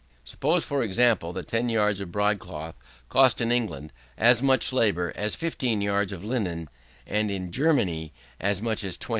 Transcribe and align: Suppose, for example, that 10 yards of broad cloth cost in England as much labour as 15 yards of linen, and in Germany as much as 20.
Suppose, 0.23 0.63
for 0.63 0.81
example, 0.81 1.31
that 1.33 1.47
10 1.47 1.69
yards 1.69 1.99
of 2.01 2.11
broad 2.11 2.39
cloth 2.39 2.73
cost 3.07 3.39
in 3.39 3.51
England 3.51 3.93
as 4.17 4.41
much 4.41 4.73
labour 4.73 5.13
as 5.15 5.35
15 5.35 5.79
yards 5.79 6.11
of 6.11 6.23
linen, 6.23 6.69
and 7.05 7.29
in 7.29 7.51
Germany 7.51 8.11
as 8.39 8.63
much 8.63 8.83
as 8.83 8.97
20. 8.97 9.09